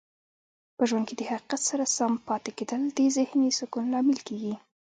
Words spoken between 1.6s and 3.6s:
سره سم پاتې کیدل د ذهنې